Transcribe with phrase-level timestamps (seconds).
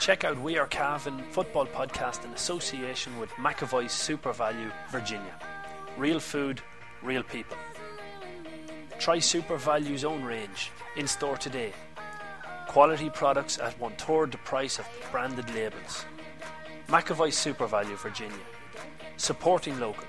[0.00, 5.38] Check out We Are Cavan football podcast in association with McAvoy's Super Value, Virginia.
[5.98, 6.62] Real food,
[7.02, 7.58] real people.
[8.98, 11.74] Try Super Value's own range in store today.
[12.66, 16.06] Quality products at one third the price of branded labels.
[16.88, 18.46] McAvoy Super Value, Virginia.
[19.18, 20.04] Supporting local.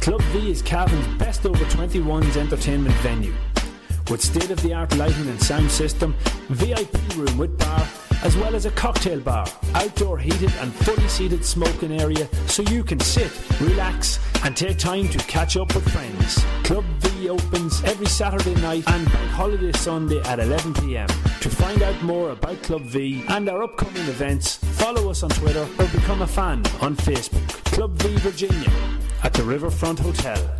[0.00, 3.32] Club V is Cavan's best over 21s entertainment venue.
[4.10, 6.16] With state of the art lighting and sound system,
[6.48, 7.86] VIP room with bar,
[8.24, 12.82] as well as a cocktail bar, outdoor heated and fully seated smoking area so you
[12.82, 16.44] can sit, relax, and take time to catch up with friends.
[16.64, 21.06] Club V opens every Saturday night and Bank Holiday Sunday at 11pm.
[21.40, 25.68] To find out more about Club V and our upcoming events, follow us on Twitter
[25.78, 27.46] or become a fan on Facebook.
[27.66, 28.72] Club V Virginia
[29.22, 30.59] at the Riverfront Hotel.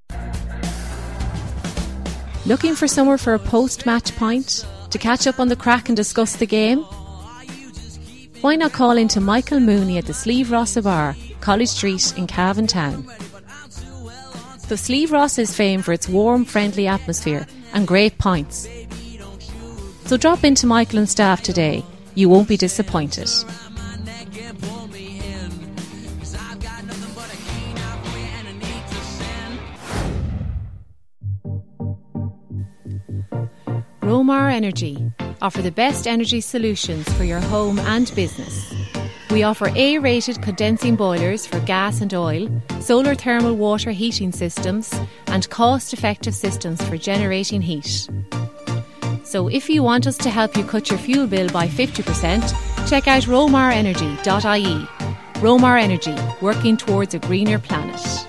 [2.47, 4.65] Looking for somewhere for a post match pint?
[4.89, 6.79] To catch up on the crack and discuss the game?
[8.41, 12.65] Why not call into Michael Mooney at the Sleeve Rossa Bar, College Street in Cavan
[12.65, 13.05] Town?
[14.69, 18.67] The Sleeve Rossa is famed for its warm, friendly atmosphere and great pints.
[20.05, 21.85] So drop into Michael and staff today.
[22.15, 23.29] You won't be disappointed.
[34.11, 35.09] Romar Energy
[35.41, 38.73] offer the best energy solutions for your home and business.
[39.29, 42.49] We offer A rated condensing boilers for gas and oil,
[42.81, 44.93] solar thermal water heating systems,
[45.27, 48.09] and cost effective systems for generating heat.
[49.23, 53.07] So if you want us to help you cut your fuel bill by 50%, check
[53.07, 54.87] out romarenergy.ie.
[55.39, 58.27] Romar Energy, working towards a greener planet.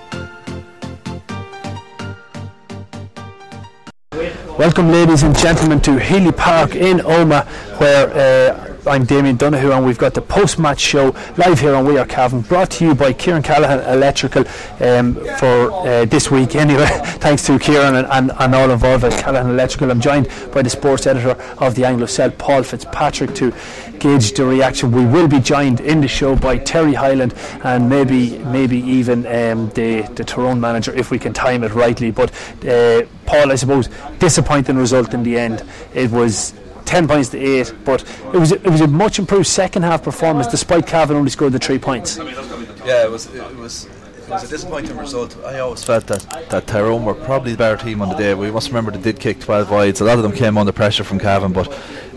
[4.57, 7.45] Welcome, ladies and gentlemen, to Healy Park in Omagh,
[7.79, 11.85] where uh, I'm Damien Donoghue, and we've got the post match show live here on
[11.85, 14.43] We Are Cavan, brought to you by Kieran Callahan Electrical
[14.81, 16.55] um, for uh, this week.
[16.55, 16.85] Anyway,
[17.19, 19.89] thanks to Kieran and, and, and, all involved at Callahan Electrical.
[19.89, 23.53] I'm joined by the sports editor of the Anglo-Celt, Paul Fitzpatrick, to
[23.99, 24.91] gauge the reaction.
[24.91, 27.33] We will be joined in the show by Terry Hyland
[27.63, 32.11] and maybe maybe even um, the, the Tyrone manager if we can time it rightly.
[32.11, 32.31] But
[32.65, 33.87] uh, Paul, I suppose,
[34.19, 35.63] disappointing result in the end.
[35.93, 36.53] It was
[36.85, 40.47] 10 points to 8 but it was it was a much improved second half performance
[40.47, 42.17] despite Cavan only scored the 3 points
[42.85, 43.87] yeah it was it was
[44.23, 45.37] it was a disappointing result.
[45.45, 48.33] I always felt that, that Tyrone were probably the better team on the day.
[48.33, 49.99] We must remember they did kick 12 wides.
[49.99, 51.67] A lot of them came under pressure from Cavan, but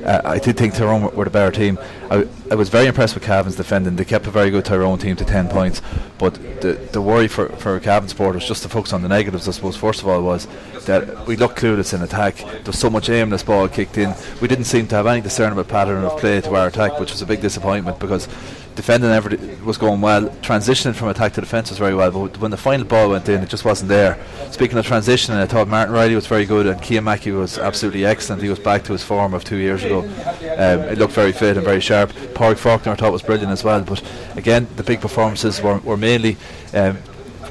[0.07, 1.79] uh, I did think Tyrone were, the better team.
[2.11, 3.97] I, I was very impressed with Cavan's defending.
[3.97, 5.83] They kept a very good Tyrone team to 10 points,
[6.19, 9.51] but the, the worry for, for Cavan supporters, just to focus on the negatives, I
[9.51, 10.47] suppose, first of all, was
[10.87, 12.37] that we looked clueless in attack.
[12.37, 14.15] There was so much aimless ball kicked in.
[14.41, 17.21] We didn't seem to have any discernible pattern of play to our attack, which was
[17.23, 18.29] a big disappointment because
[18.77, 20.29] defending everything was going well.
[20.43, 23.43] Transitioning from attack to defence was very well, but when the final ball went in,
[23.43, 24.19] it just wasn't there.
[24.53, 28.43] Speaking of transitioning, I thought Martin Reilly was very good, and Mackey was absolutely excellent.
[28.43, 30.01] He was back to his form of two years ago.
[30.01, 32.13] Um, it looked very fit and very sharp.
[32.35, 33.83] Pádraig Faulkner I thought was brilliant as well.
[33.83, 34.03] But
[34.37, 36.37] again, the big performances were, were mainly.
[36.73, 36.99] Um,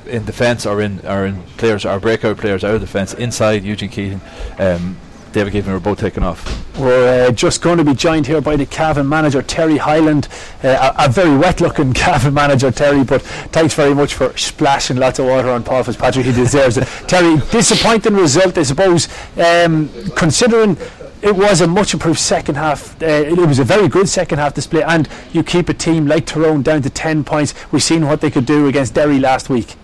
[0.08, 3.90] in defence or in or in players our breakout players out of defence inside Eugene
[3.90, 4.22] Keating
[4.60, 4.98] um,
[5.36, 6.80] David Given were both taken off.
[6.80, 10.30] We're uh, just going to be joined here by the Cavan manager Terry Hyland.
[10.64, 14.96] uh, a, a, very wet looking Cavan manager Terry, but thanks very much for splashing
[14.96, 16.88] lots of water on Paul Fitzpatrick, he deserves it.
[17.08, 20.78] Terry, disappointing result I suppose, um, considering
[21.22, 22.96] it was a much improved second half.
[23.02, 26.28] Uh, it was a very good second half display, and you keep a team like
[26.28, 27.54] Tyrone down to 10 points.
[27.74, 29.76] We've seen what they could do against Derry last week.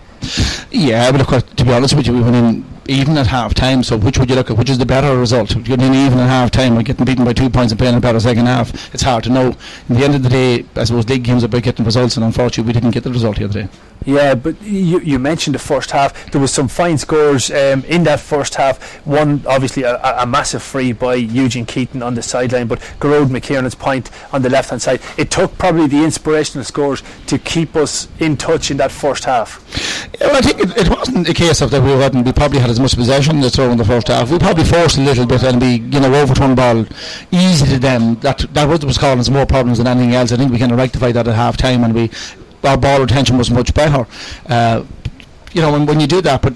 [0.70, 3.54] Yeah, but of course, to be honest with you, we went in even at half
[3.54, 3.82] time.
[3.82, 4.56] So which would you look at?
[4.56, 5.48] Which is the better result?
[5.64, 8.00] Getting in even at half time or getting beaten by two points and playing a
[8.00, 8.94] better second half?
[8.94, 9.54] It's hard to know.
[9.88, 12.24] In the end of the day, I suppose league games are about getting results, and
[12.24, 13.68] unfortunately, we didn't get the result here today.
[14.04, 16.30] Yeah, but you, you mentioned the first half.
[16.32, 18.82] There was some fine scores um, in that first half.
[19.06, 23.74] One, obviously, a, a massive free by Eugene Keating on the sideline, but Gearóid McKiernan's
[23.74, 25.00] point on the left hand side.
[25.16, 29.62] It took probably the inspirational scores to keep us in touch in that first half.
[30.20, 32.24] Yeah, well, I think it, it, wasn't a case of that we hadn't.
[32.24, 34.30] We probably had as much possession as throw in the first half.
[34.30, 36.84] We probably forced a little bit and we, you know, overturned ball
[37.30, 38.16] easy to them.
[38.20, 40.32] That that was, was causing us more problems than anything else.
[40.32, 42.10] I think we kind of rectified that at half time and we
[42.64, 44.06] our ball retention was much better.
[44.46, 44.84] Uh,
[45.52, 46.54] you know, when, when you do that, but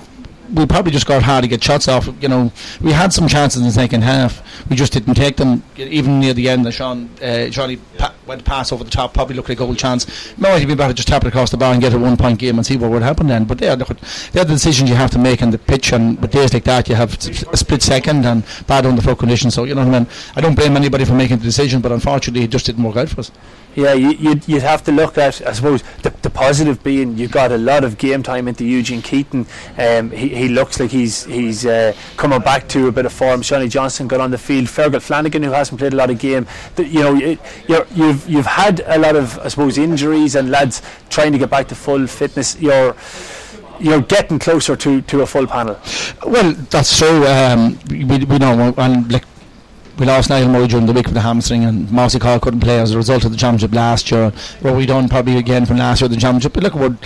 [0.54, 2.08] we probably just got hard to get shots off.
[2.20, 4.42] You know, we had some chances in the second half.
[4.68, 5.62] We just didn't take them.
[5.76, 9.14] Even near the end, Sean uh, Johnny pa- went pass over the top.
[9.14, 10.06] Probably looked like a goal chance.
[10.38, 12.56] Might be better just tap it across the bar and get a one point game
[12.56, 13.44] and see what would happen then.
[13.44, 15.92] But they are, they are the decisions you have to make on the pitch.
[15.92, 17.14] And with days like that, you have
[17.52, 19.54] a split second and bad on the floor conditions.
[19.54, 20.08] So you know what I mean.
[20.36, 23.08] I don't blame anybody for making the decision, but unfortunately, it just didn't work out
[23.08, 23.30] for us.
[23.76, 27.28] Yeah, you, you'd, you'd have to look at, I suppose, the, the positive being you
[27.28, 29.46] got a lot of game time into Eugene Keating.
[29.76, 33.42] Um, he, he looks like he's he's uh, coming back to a bit of form.
[33.42, 34.66] Seanie Johnston got on the field.
[34.66, 36.46] Fergal Flanagan, who hasn't played a lot of game,
[36.76, 37.38] the, you know, you
[37.94, 41.68] you've you've had a lot of, I suppose, injuries and lads trying to get back
[41.68, 42.60] to full fitness.
[42.60, 42.94] You're
[43.80, 45.78] you're getting closer to, to a full panel.
[46.26, 47.26] Well, that's true.
[47.26, 49.24] Um, we, we know, and like
[49.98, 52.78] we lost Niall Murray during the week with the hamstring, and Mossy Call couldn't play
[52.78, 54.30] as a result of the championship last year.
[54.60, 56.52] What we done probably again from last year the championship.
[56.52, 56.96] But look, we're,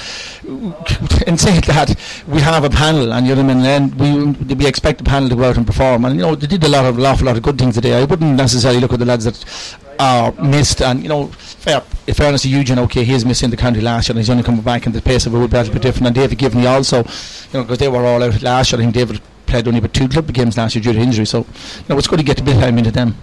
[1.27, 1.95] in saying that,
[2.27, 3.97] we have a panel, and you know mean.
[3.97, 6.65] we we expect the panel to go out and perform, and you know they did
[6.65, 8.01] a lot of an awful lot of good things today.
[8.01, 12.15] I wouldn't necessarily look at the lads that are missed, and you know, fair, in
[12.15, 14.87] fairness to Eugene, okay, he's missing the county last year, and he's only coming back,
[14.87, 16.09] and the pace of it would be a little bit different.
[16.09, 17.05] And David Givney also, you
[17.53, 18.81] know, because they were all out last year.
[18.81, 19.21] I think David
[19.51, 21.27] played only about two club games last year due to injury.
[21.27, 21.47] So,
[21.89, 23.17] know, it's good to get a bit of time into them.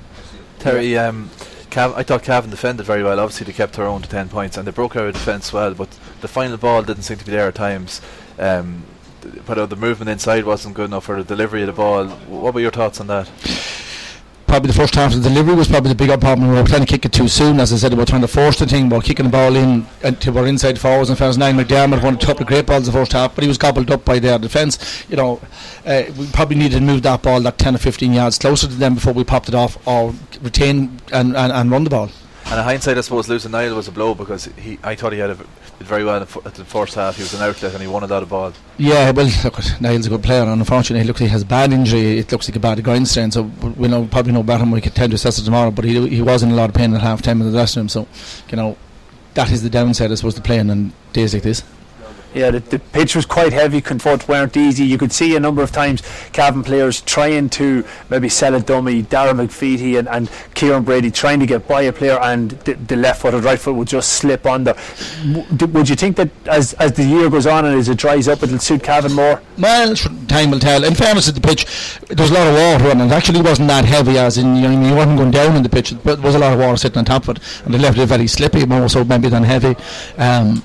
[0.59, 1.29] Terry, um,
[1.69, 3.19] Cav- I thought Cavan defended very well.
[3.19, 5.89] Obviously, they kept Tyrone to 10 points and they broke our defence well, but
[6.21, 8.01] the final ball didn't seem to be there at times.
[8.38, 8.83] Um,
[9.45, 12.07] but uh, the movement inside wasn't good enough for the delivery of the ball.
[12.07, 13.30] What were your thoughts on that?
[14.47, 16.49] Probably the first half of the delivery was probably the bigger problem.
[16.49, 18.29] We were trying to kick it too soon, as I said, we were trying to
[18.29, 21.09] force the thing, we were kicking the ball in until we are inside forwards.
[21.09, 23.47] And fans, Niall McDermott won a couple of great balls the first half, but he
[23.49, 25.05] was gobbled up by their defence.
[25.09, 25.41] You know,
[25.85, 28.73] uh, we probably needed to move that ball that 10 or 15 yards closer to
[28.73, 32.09] them before we popped it off or retain and, and, and run the ball.
[32.45, 35.19] And in hindsight, I suppose losing Niall was a blow because he, I thought he
[35.19, 35.38] had a,
[35.77, 37.18] did very well at the first half.
[37.18, 38.53] He was an outlet and he won a lot of ball.
[38.77, 41.45] Yeah, well, look, Niall's a good player, and unfortunately, he looks like he has a
[41.45, 42.19] bad injury.
[42.19, 44.65] It looks like a bad strain, so we know probably know better.
[44.65, 46.75] We could tend to assess it tomorrow, but he he was in a lot of
[46.75, 47.89] pain at half time in the dressing room.
[47.89, 48.07] So,
[48.50, 48.77] you know,
[49.33, 51.63] that is the downside, I suppose, to playing on days like this.
[52.37, 53.81] Yeah, the, the pitch was quite heavy.
[53.81, 54.85] Confront weren't easy.
[54.85, 56.03] You could see a number of times
[56.33, 59.01] Cavan players trying to maybe sell a dummy.
[59.01, 62.95] Dara McVeety and, and Kieran Brady trying to get by a player, and the, the
[62.95, 64.75] left foot or right foot would just slip under.
[65.25, 68.43] would you think that as as the year goes on and as it dries up,
[68.43, 69.41] it'll suit Cavan more?
[69.57, 69.95] Well,
[70.27, 70.83] time will tell.
[70.83, 71.65] In fairness to the pitch,
[72.07, 73.05] there's a lot of water on it.
[73.07, 75.69] It actually wasn't that heavy, as in you, know, you wasn't going down in the
[75.69, 77.79] pitch, but there was a lot of water sitting on top of it, and they
[77.79, 79.75] left it very slippy, more so maybe than heavy.
[80.19, 80.61] Um,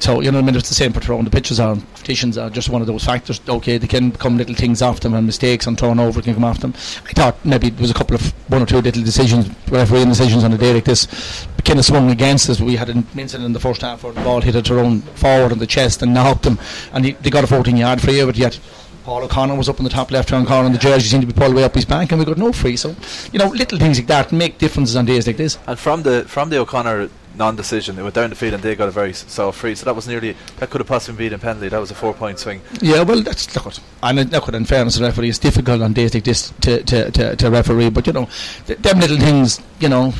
[0.00, 1.24] so, you know, I mean, it's the same for Tyrone.
[1.24, 3.40] The pitches are, petitions are just one of those factors.
[3.46, 6.44] Okay, they can come little things off them and mistakes and throwing over can come
[6.44, 6.72] off them.
[7.06, 10.42] I thought maybe there was a couple of one or two little decisions, refereeing decisions
[10.42, 12.60] on a day like this, kind of swung against us.
[12.60, 15.52] We had an incident in the first half where the ball hit a Tyrone forward
[15.52, 16.58] on the chest and knocked them,
[16.92, 18.58] and he, they got a 14 yard free, but yet
[19.04, 21.26] Paul O'Connor was up in the top left hand corner and the jersey seemed to
[21.26, 22.94] be pulled way up his back and we got no free so
[23.32, 26.24] you know little things like that make differences on days like this and from the
[26.28, 27.08] from the O'Connor
[27.40, 27.98] non-decision.
[27.98, 29.74] It went down the field and they got a very soft free.
[29.74, 31.68] So that was nearly that could have possibly been a penalty.
[31.68, 32.60] That was a four-point swing.
[32.80, 33.66] Yeah, well, that's look.
[33.66, 36.82] At and look, at in fairness, the referee, it's difficult on days like this to
[36.84, 37.90] to, to, to referee.
[37.90, 38.28] But you know,
[38.66, 40.12] th- them little things, you know,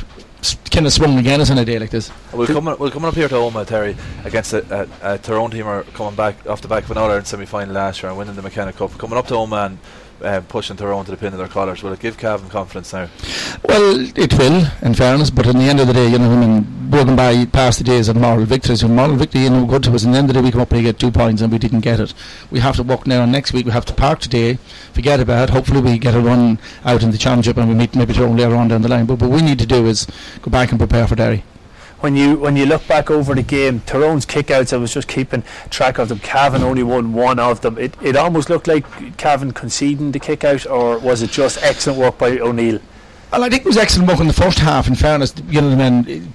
[0.71, 2.11] kind of swung against us on a day like this.
[2.33, 5.67] We'll come, we'll come up here to Omagh, Terry, against a, a, a Tyrone team
[5.67, 8.17] are coming back off the back of an All Ireland semi final last year and
[8.17, 8.97] winning the McKenna Cup.
[8.97, 9.77] Coming up to Omagh and
[10.23, 11.83] uh, pushing Tyrone to the pin of their collars.
[11.83, 13.09] Will it give Cavan confidence now?
[13.63, 16.45] Well, it will, in fairness, but in the end of the day, you know, I
[16.45, 18.83] mean, working by past the days of moral victories.
[18.83, 20.51] When moral victory, you know, good to us, in the end of the day, we
[20.51, 22.13] come up and get two points and we didn't get it.
[22.49, 24.55] We have to walk now, and next week we have to park today,
[24.93, 25.53] forget about it.
[25.53, 28.55] Hopefully, we get a run out in the championship and we meet maybe Tyrone later
[28.55, 29.05] on down the line.
[29.05, 30.07] But what we need to do is
[30.41, 31.43] go back and prepare for Derry
[32.01, 35.43] when you when you look back over the game, Tyrone's kickouts, I was just keeping
[35.69, 36.19] track of them.
[36.19, 37.77] Cavan only won one of them.
[37.77, 38.85] It it almost looked like
[39.17, 42.79] Cavan conceding the kickout, or was it just excellent work by O'Neill?
[43.31, 44.87] Well, I think it was excellent work in the first half.
[44.87, 46.33] In fairness, you know, the men.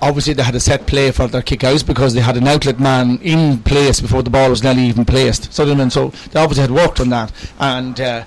[0.00, 3.18] Obviously, they had a set play for their kickouts because they had an outlet man
[3.18, 5.52] in place before the ball was nearly even placed.
[5.52, 8.24] So, so they obviously had worked on that, and uh,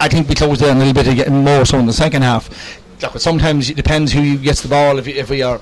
[0.00, 2.48] I think we closed down a little bit more so in the second half
[3.02, 4.98] look, sometimes it depends who gets the ball.
[4.98, 5.60] If, if we are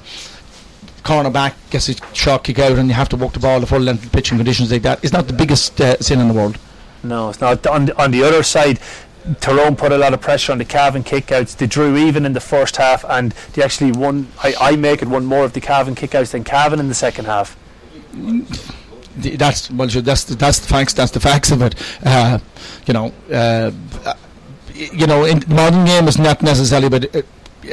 [1.07, 3.67] corner back gets a shot kick out and you have to walk the ball the
[3.67, 5.03] full length of the pitch in conditions like that.
[5.05, 6.59] It's not the biggest uh, sin in the world.
[7.05, 7.65] No, it's not.
[7.67, 8.81] On the, on the other side,
[9.41, 11.57] Tyrone put a lot of pressure on the Cavan kickouts.
[11.57, 14.29] They drew even in the first half, and they actually won.
[14.43, 17.27] I, I make it one more of the Cavan kickouts than Cavan in the second
[17.27, 17.57] half.
[19.17, 20.93] That's well, that's the, that's the facts.
[20.95, 21.75] That's the facts of it.
[22.05, 22.39] Uh,
[22.87, 23.71] you know, uh,
[24.77, 27.23] you know, in modern game is not necessarily about uh,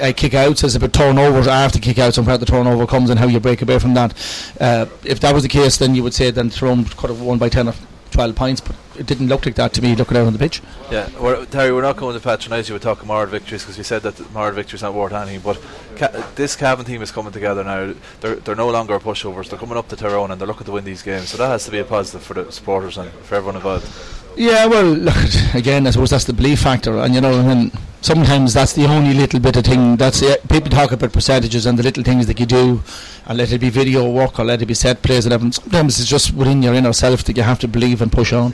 [0.02, 3.20] uh, kick outs, it's about turnovers after kick outs and where the turnover comes and
[3.20, 4.14] how you break away from that.
[4.60, 7.38] Uh, if that was the case, then you would say then Tyrone could have won
[7.38, 7.74] by 10 or
[8.12, 10.62] 12 points, but it didn't look like that to me looking out on the pitch.
[10.92, 13.84] Yeah, we're, Terry, we're not going to patronise you with talking Mard victories because you
[13.84, 15.42] said that Mard victories aren't worth anything.
[15.42, 15.60] But
[15.96, 17.94] ca- this Cavan team is coming together now.
[18.22, 19.50] They're, they're no longer pushovers.
[19.50, 21.30] They're coming up to Tyrone and they're looking to win these games.
[21.30, 23.88] So that has to be a positive for the supporters and for everyone involved.
[24.36, 25.16] Yeah, well, look,
[25.54, 27.70] again, I suppose that's the belief factor, and you know,
[28.02, 29.96] sometimes that's the only little bit of thing.
[29.96, 30.48] That's it.
[30.50, 32.82] people talk about percentages and the little things that you do,
[33.26, 35.52] and let it be video work or let it be set plays and everything.
[35.52, 38.54] Sometimes it's just within your inner self that you have to believe and push on.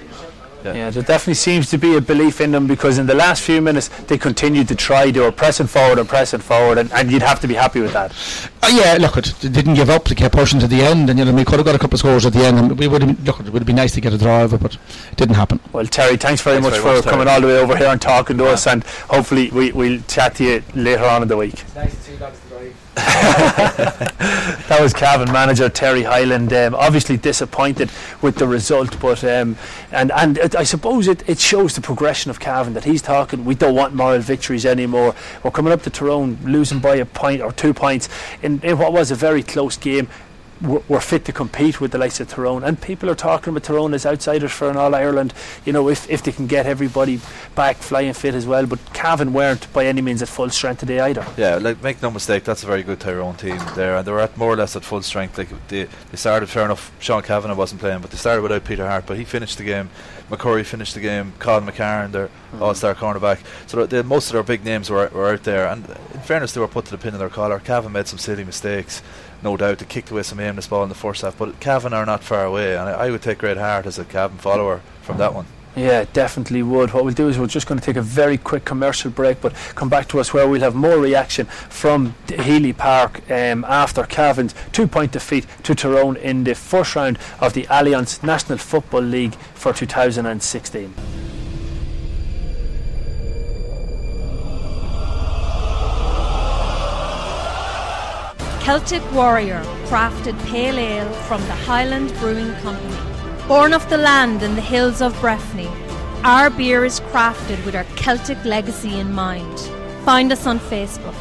[0.63, 0.73] Yeah.
[0.73, 0.89] yeah.
[0.89, 3.89] there definitely seems to be a belief in them because in the last few minutes
[4.07, 5.11] they continued to try.
[5.11, 7.93] They were pressing forward and pressing forward, and, and you'd have to be happy with
[7.93, 8.13] that.
[8.61, 10.05] Uh, yeah, look, it, they didn't give up.
[10.05, 11.95] They kept pushing to the end, and you know we could have got a couple
[11.95, 12.57] of scores at the end.
[12.57, 14.57] And we would have, look, it would have been nice to get a draw over,
[14.57, 14.75] but
[15.11, 15.59] it didn't happen.
[15.71, 17.87] Well, Terry, thanks very thanks much very for much, coming all the way over here
[17.87, 18.51] and talking to yeah.
[18.51, 21.63] us, and hopefully we, we'll chat to you later on in the week.
[22.95, 26.51] That was Cavan manager Terry Hyland.
[26.53, 27.89] Um, obviously disappointed
[28.21, 29.57] with the result, but um,
[29.91, 33.45] and and it, I suppose it, it shows the progression of Cavan that he's talking.
[33.45, 35.15] We don't want moral victories anymore.
[35.43, 38.09] We're coming up to Tyrone, losing by a point or two points
[38.41, 40.07] in, in what was a very close game
[40.61, 42.63] we're fit to compete with the likes of Tyrone.
[42.63, 45.33] And people are talking about Tyrone as outsiders for an All Ireland,
[45.65, 47.21] you know, if, if they can get everybody
[47.55, 48.65] back flying fit as well.
[48.65, 51.25] But Cavan weren't by any means at full strength today either.
[51.37, 53.97] Yeah, like make no mistake, that's a very good Tyrone team there.
[53.97, 55.37] And they were at more or less at full strength.
[55.37, 58.85] Like they, they started, fair enough, Sean Cavanagh wasn't playing, but they started without Peter
[58.85, 59.89] Harte, but he finished the game.
[60.29, 61.33] McCurry finished the game.
[61.39, 62.61] Cathal McCarron, their mm-hmm.
[62.61, 63.39] all-star cornerback.
[63.65, 65.67] So the, most of their big names were, were out there.
[65.67, 67.59] And in fairness, they were put to the pin in their collar.
[67.59, 69.01] Cavan made some silly mistakes
[69.43, 71.37] no doubt they kicked away some aimless ball in the first half.
[71.37, 74.37] But Cavan are not far away, and I, would take great heart as a Cavan
[74.37, 75.45] follower from that one.
[75.75, 76.93] Yeah, definitely would.
[76.93, 79.53] What we'll do is we're just going to take a very quick commercial break, but
[79.75, 84.53] come back to us where we'll have more reaction from Healy Park um, after Cavan's
[84.71, 89.35] two point defeat to Tyrone in the first round of the Allianz National Football League
[89.35, 90.93] for 2016.
[98.69, 102.99] Celtic Warrior crafted pale ale from the Highland Brewing Company.
[103.47, 105.67] Born of the land in the hills of Breffni,
[106.23, 109.59] our beer is crafted with our Celtic legacy in mind.
[110.05, 111.15] Find us on Facebook.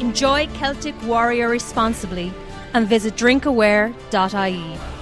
[0.00, 2.32] Enjoy Celtic Warrior responsibly
[2.72, 4.93] and visit drinkaware.ie.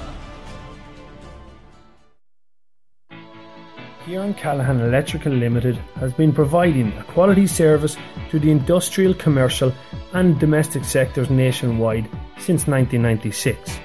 [4.05, 7.97] Kieran Callahan Electrical Limited has been providing a quality service
[8.31, 9.73] to the industrial, commercial,
[10.13, 13.79] and domestic sectors nationwide since 1996.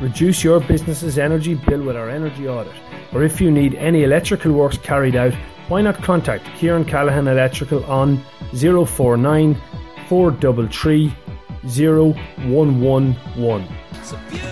[0.00, 2.74] Reduce your business's energy bill with our energy audit,
[3.12, 5.32] or if you need any electrical works carried out,
[5.68, 8.20] why not contact Kieran Callahan Electrical on
[8.52, 9.54] 049
[10.08, 11.14] 433
[11.62, 14.51] 0111.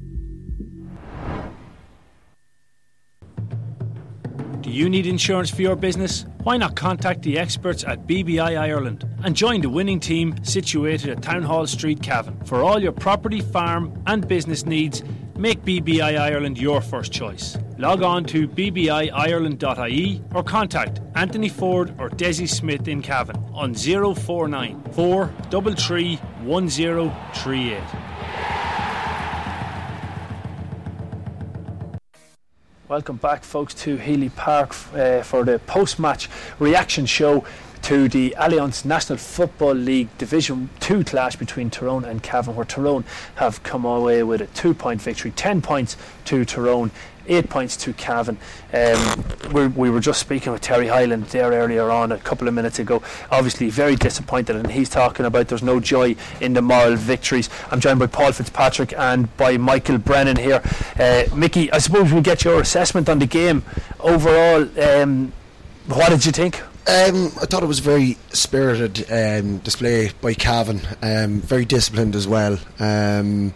[4.62, 6.26] Do you need insurance for your business?
[6.44, 11.24] Why not contact the experts at BBI Ireland and join the winning team situated at
[11.24, 12.40] Town Hall Street, Cavan.
[12.46, 15.04] For all your property, farm, and business needs,
[15.42, 17.58] make BBI Ireland your first choice.
[17.80, 24.84] Log on to bbiireland.ie or contact Anthony Ford or Desi Smith in Cavan on 049
[24.92, 27.82] 433 1038.
[32.88, 36.30] Welcome back, folks, to Healy Park uh, for the post match
[36.60, 37.46] reaction show
[37.84, 43.04] to the Allianz National Football League Division 2 clash between Tyrone and Cavan, where Tyrone
[43.36, 46.92] have come away with a two point victory, 10 points to Tyrone.
[47.28, 48.40] Eight points to Cavan.
[48.74, 49.24] Um,
[49.54, 52.80] we we were just speaking with Terry Hyland there earlier on a couple of minutes
[52.80, 53.04] ago.
[53.30, 57.48] Obviously, very disappointed, and he's talking about there's no joy in the moral victories.
[57.70, 60.64] I'm joined by Paul Fitzpatrick and by Michael Brennan here.
[61.00, 63.64] Uh, Mickey, I suppose we get your assessment on the game
[64.00, 64.68] overall.
[64.80, 65.32] Um,
[65.86, 66.60] what did you think?
[66.92, 72.18] Um, I thought it was a very spirited um, display by Cavan, um, very disciplined
[72.18, 72.60] as well.
[72.80, 73.54] Um,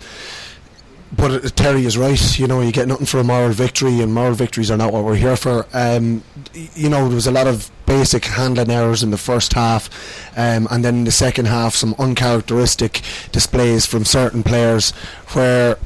[1.12, 2.40] but Terry is right.
[2.40, 5.04] You know, you get nothing for a moral victory, and moral victories are not what
[5.04, 5.66] we're here for.
[5.74, 6.24] Um,
[6.54, 9.90] you know, there was a lot of basic handling errors in the first half,
[10.38, 13.02] um, and then in the second half, some uncharacteristic
[13.34, 14.92] displays from certain players
[15.34, 15.78] where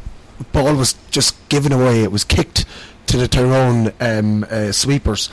[0.51, 2.03] ball was just given away.
[2.03, 2.65] It was kicked
[3.07, 5.31] to the Tyrone um, uh, sweepers.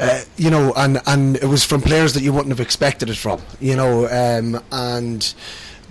[0.00, 3.18] Uh, you know, and, and it was from players that you wouldn't have expected it
[3.18, 5.34] from, you know, um, and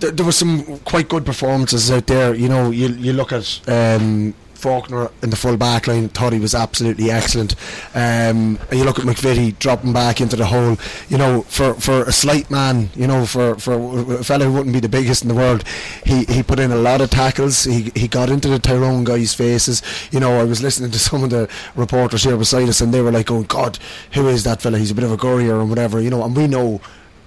[0.00, 2.34] th- there were some quite good performances out there.
[2.34, 6.38] You know, you you look at um, Faulkner in the full back line, thought he
[6.38, 7.54] was absolutely excellent.
[7.94, 10.76] Um, and you look at McVeety dropping back into the hole.
[11.08, 14.74] You know, for, for a slight man, you know, for, for a fellow who wouldn't
[14.74, 15.64] be the biggest in the world,
[16.04, 17.64] he, he put in a lot of tackles.
[17.64, 19.82] He he got into the Tyrone guys' faces.
[20.10, 23.02] You know, I was listening to some of the reporters here beside us, and they
[23.02, 23.78] were like, "Oh God,
[24.12, 24.78] who is that fella?
[24.78, 26.80] He's a bit of a courier and whatever." You know, and we know.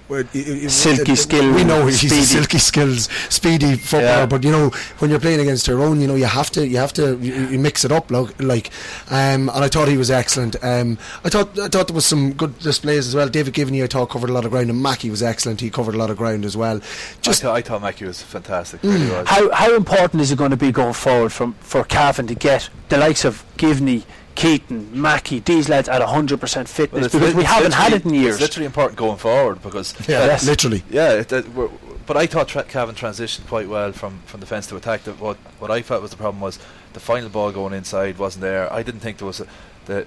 [0.10, 2.20] Well, i- i- Silky i- skill, We know he's speedy.
[2.20, 4.04] a silky skills, speedy footballer.
[4.20, 4.26] Yeah.
[4.26, 4.70] But you know,
[5.00, 7.58] when you're playing against Tyrone, you know you have to you have to you, you
[7.58, 8.12] mix it up.
[8.12, 8.70] Like, like
[9.10, 10.56] um, and I thought he was excellent.
[10.62, 13.30] Um, I thought I thought there was some good displays as well.
[13.30, 15.62] David Givney, I thought covered a lot of ground, and Mackey was excellent.
[15.62, 16.82] He covered a lot of ground as well.
[17.22, 18.84] Just I, thought, I thought Mackey was fantastic.
[18.84, 19.28] Really was.
[19.28, 22.70] How how important is it going to be going forward from for Cavan to get
[22.90, 24.04] the likes of Givney,
[24.36, 28.04] Keating, Mackey, these lads at 100% fitness Well, it's because lit- we haven't had it
[28.06, 28.36] in years.
[28.36, 30.46] It's literally important going forward because Yeah, Yes.
[30.46, 30.84] literally.
[30.90, 31.12] yeah.
[31.14, 31.70] It, it, we're-
[32.06, 35.04] but I thought tra- Cavan transitioned quite well from, from defence to attack.
[35.06, 36.60] That what what I felt was the problem was
[36.92, 38.72] the final ball going inside wasn't there.
[38.74, 39.48] I didn't think there was a,
[39.86, 40.06] the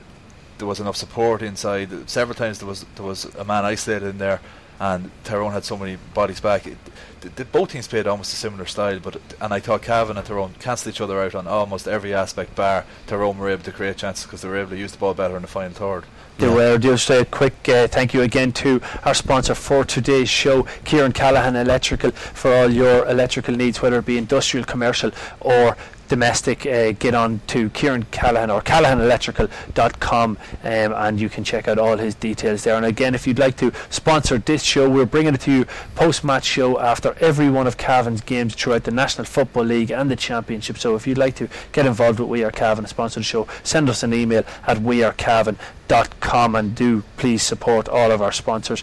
[0.59, 2.11] there was enough support inside.
[2.11, 4.40] Several times there was there was a man isolated in there,
[4.78, 6.66] and Tyrone had so many bodies back.
[6.66, 6.76] It,
[7.21, 10.26] the, the, both teams played almost a similar style, but and I thought Cavan and
[10.26, 12.54] Tyrone cancelled each other out on almost every aspect.
[12.54, 15.14] Bar Tyrone were able to create chances because they were able to use the ball
[15.14, 16.04] better in the final third.
[16.39, 16.76] They were.
[16.76, 21.56] Just a quick uh, thank you again to our sponsor for today's show, Kieran Callahan
[21.56, 25.10] Electrical, for all your electrical needs, whether it be industrial, commercial,
[25.41, 25.76] or
[26.08, 26.66] domestic.
[26.66, 31.97] Uh, get on to Kieran Callahan or CallahanElectrical.com um, and you can check out all
[31.97, 32.76] his details there.
[32.76, 36.25] And again, if you'd like to sponsor this show, we're bringing it to you post
[36.25, 40.16] match show after every one of Cavan's games throughout the National Football League and the
[40.16, 40.78] Championship.
[40.78, 43.47] So if you'd like to get involved with We Are Cavan and sponsor the show,
[43.62, 45.56] send us an email at wearecavan
[45.88, 48.80] dot com and do please support all of our sponsors.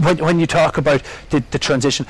[0.00, 2.04] When, when you talk about the, the transition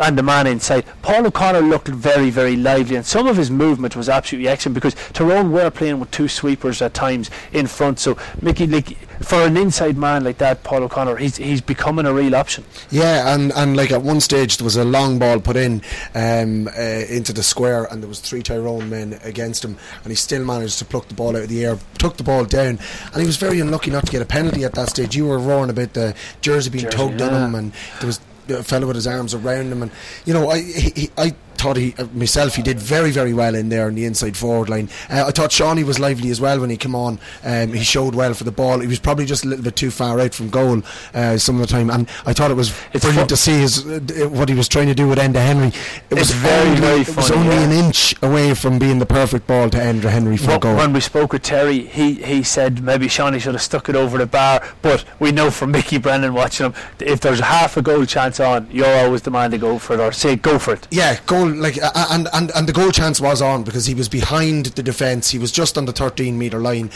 [0.00, 3.96] and the man inside, Paul O'Connor looked very, very lively and some of his movement
[3.96, 7.98] was absolutely excellent because Tyrone were playing with two sweepers at times in front.
[7.98, 12.12] So Mickey, like, for an inside man like that, Paul O'Connor, he's, he's becoming a
[12.12, 12.64] real option.
[12.90, 15.80] Yeah, and, and like at one stage there was a long ball put in
[16.14, 20.16] um, uh, into the square, and there was three Tyrone men against him, and he
[20.16, 22.78] still managed to pluck the ball out of the air, took the ball down,
[23.12, 25.16] and he was very unlucky not to get a penalty at that stage.
[25.16, 28.62] You were roaring about the jersey being Jersey, tugged on him, and there was a
[28.62, 29.90] fellow with his arms around him, and
[30.24, 33.68] you know, I he, I thought he uh, myself he did very very well in
[33.68, 34.88] there in the inside forward line.
[35.08, 37.18] Uh, I thought Seanie was lively as well when he came on.
[37.44, 38.80] Um, he showed well for the ball.
[38.80, 40.82] He was probably just a little bit too far out from goal
[41.14, 43.58] uh, some of the time, and I thought it was It's brilliant fu- to see
[43.60, 45.68] his uh, what he was trying to do with Enda Henry.
[45.68, 45.74] It
[46.10, 47.62] It's was very, only, very It was only yeah.
[47.62, 50.76] an inch away from being the perfect ball to Enda Henry for When, goal.
[50.76, 54.18] when we spoke with Terry, he, he said maybe Seanie should have stuck it over
[54.18, 54.62] the bar.
[54.82, 58.68] But we know from Mickey Brennan watching him, if there's half a goal chance on,
[58.70, 60.88] you're always the man to go for it or say go for it.
[60.90, 64.08] Yeah, goal like uh, and, and and the goal chance was on because he was
[64.08, 65.30] behind the defence.
[65.30, 66.90] He was just on the 13 metre line.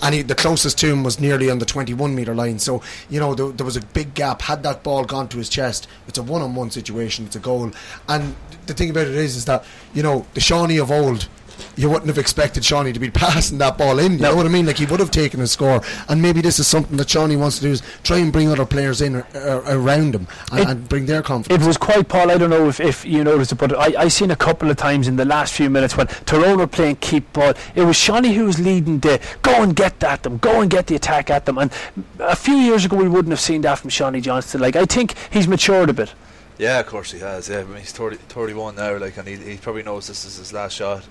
[0.00, 2.60] And he, the closest to him was nearly on the 21 metre line.
[2.60, 4.42] So, you know, there, there was a big gap.
[4.42, 7.40] Had that ball gone to his chest, it's a one on one situation, it's a
[7.40, 7.72] goal.
[8.08, 11.28] And the thing about it is, is that, you know, the Seanie of old,
[11.76, 14.12] you wouldn't have expected Seanie to be passing that ball in.
[14.12, 14.30] You No.
[14.30, 14.66] know what I mean?
[14.66, 15.80] Like, he would have taken a score.
[16.08, 18.66] And maybe this is something that Seanie wants to do is try and bring other
[18.66, 21.62] players in uh, around him and, It- and bring their confidence.
[21.62, 22.30] It was quite, Paul.
[22.30, 24.76] I don't know if, if you noticed it, but I, I seen a couple of
[24.76, 27.54] times in the last few minutes when Tyrone were playing keep ball.
[27.74, 30.86] It was Seanie who was leading the go and get at them, go and get
[30.86, 31.58] the attack at them.
[31.58, 31.72] And
[32.18, 34.60] a few years ago, we wouldn't have seen that from Seanie Johnston.
[34.60, 36.12] Like, I think he's matured a bit.
[36.58, 37.48] Yeah, of course he has.
[37.48, 40.38] Yeah, I mean, he's 30, 31 now, like, and he, he probably knows this is
[40.38, 41.06] his last shot.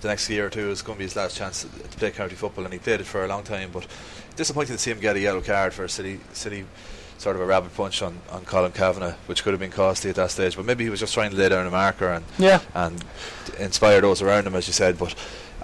[0.00, 2.34] The next year or two is going to be his last chance to, play county
[2.34, 3.70] football, and he played it for a long time.
[3.72, 3.86] But
[4.36, 6.64] disappointing to see him get a yellow card for a City City
[7.18, 10.16] sort of a rapid punch on, on Colm Cavanagh, which could have been costly at
[10.16, 10.54] that stage.
[10.54, 12.60] But maybe he was just trying to lay down a marker and Yeah.
[12.74, 13.02] and
[13.58, 14.98] inspire those around him, as you said.
[14.98, 15.14] But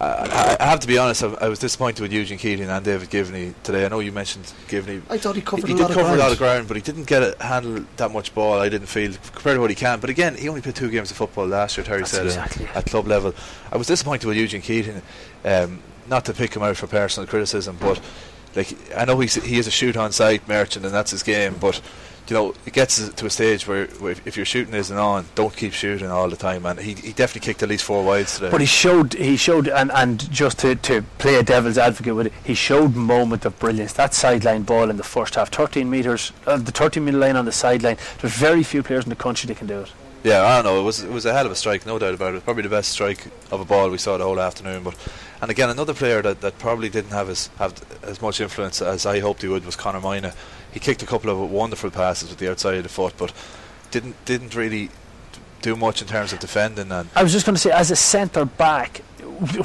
[0.03, 3.09] I, I have to be honest, I, I was disappointed with Eugene Keating and David
[3.09, 3.85] Givney today.
[3.85, 5.01] I know you mentioned Givney.
[5.09, 6.77] I thought he covered he a did lot of cover a lot of ground, but
[6.77, 8.59] he didn't get it handle that much ball.
[8.59, 10.01] I didn't feel compared to what he can.
[10.01, 11.85] But again, he only played two games of football last year.
[11.85, 12.67] Terry That's said exactly.
[12.67, 13.33] at, at club level.
[13.71, 15.03] I was disappointed with Eugene Keating.
[15.45, 18.01] Um, not to pick him out for personal criticism, but
[18.57, 21.57] like I know he's, he is a shoot on sight merchant and that's his game,
[21.61, 21.81] but
[22.29, 25.27] you know it gets to a stage where, where if, if your shooting isn't on,
[25.35, 26.65] don't keep shooting all the time.
[26.67, 28.51] And he, he definitely kicked at least four wides today.
[28.51, 32.27] But he showed, he showed, and, and just to, to play a devil's advocate with
[32.29, 33.93] it, he showed moment of brilliance.
[33.95, 37.45] That sideline ball in the first half, 13 metres, uh, the 13 metre line on
[37.45, 37.97] the sideline.
[38.21, 39.93] There's very few players in the country that can do it.
[40.25, 40.81] Yeah, I don't know.
[40.81, 42.45] It was it was a hell of a strike, no doubt about it.
[42.45, 44.85] Probably the best strike of a ball we saw the whole afternoon.
[44.85, 44.95] But
[45.41, 49.05] and again, another player that, that probably didn't have as have as much influence as
[49.05, 50.33] I hoped he would was Conor Moyna.
[50.73, 53.33] He kicked a couple of wonderful passes with the outside of the foot, but
[53.91, 54.91] didn't didn't really
[55.61, 56.91] do much in terms of defending.
[56.91, 59.03] And I was just going to say, as a centre back,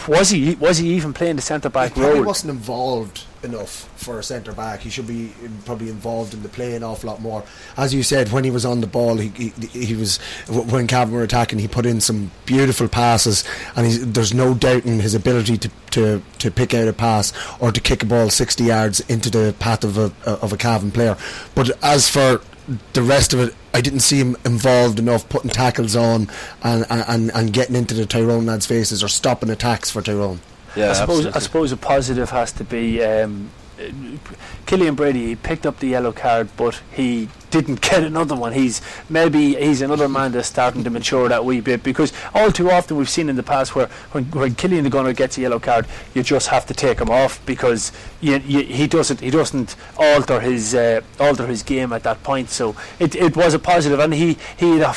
[0.07, 2.27] was he was he even playing the centre back he probably role?
[2.27, 4.79] wasn't involved enough for a centre back.
[4.79, 5.33] He should be
[5.65, 7.43] probably involved in the play an awful lot more.
[7.75, 10.17] As you said, when he was on the ball, he he, he was
[10.47, 13.43] when Cavan were attacking, he put in some beautiful passes,
[13.75, 17.71] and he's, there's no doubting his ability to, to, to pick out a pass or
[17.71, 21.17] to kick a ball 60 yards into the path of a of a Cavan player.
[21.55, 22.41] But as for
[22.93, 26.29] the rest of it, I didn't see him involved enough putting tackles on
[26.63, 30.39] and, and, and getting into the Tyrone lads' faces or stopping attacks for Tyrone.
[30.75, 33.83] yeah, I suppose I suppose a positive has to be um, uh,
[34.65, 35.27] Killian Brady.
[35.27, 38.53] He picked up the yellow card, but he didn't get another one.
[38.53, 42.69] He's maybe he's another man that's starting to mature that wee bit because all too
[42.71, 45.59] often we've seen in the past where when, when Killian the Gunner gets a yellow
[45.59, 49.75] card, you just have to take him off because you, you, he doesn't he doesn't
[49.97, 52.49] alter his uh, alter his game at that point.
[52.49, 54.95] So it, it was a positive, and he he had a,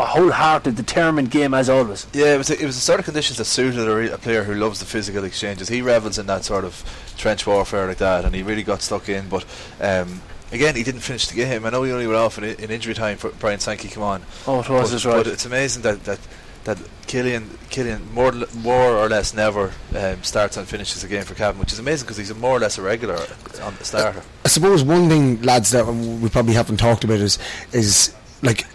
[0.00, 2.06] a wholehearted, determined game as always.
[2.12, 4.18] Yeah, it was a, it was the sort of conditions that suited a, re- a
[4.18, 5.68] player who loves the physical exchanges.
[5.68, 6.84] He revels in that sort of
[7.16, 9.28] trench warfare like that, and he really got stuck in.
[9.28, 9.44] But
[9.80, 10.20] um,
[10.52, 11.64] again, he didn't finish the game.
[11.64, 14.22] I know he only went off in, in injury time for Brian Sankey come on.
[14.46, 15.16] Oh, it was but, his right.
[15.16, 16.20] but it's amazing that that
[16.64, 21.34] that Killian Killian more more or less never um, starts and finishes a game for
[21.34, 23.16] Cavan, which is amazing because he's a more or less a regular
[23.62, 24.22] on the starter.
[24.44, 27.38] I suppose one thing, lads, that we probably haven't talked about is
[27.72, 28.66] is like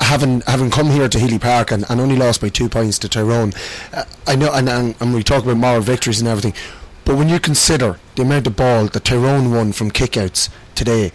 [0.00, 3.08] having having come here to Healy Park and, and only lost by two points to
[3.08, 3.52] Tyrone.
[3.92, 6.54] Uh, I know, and, and, and we talk about moral victories and everything,
[7.04, 11.12] but when you consider the amount of ball that Tyrone won from kickouts today,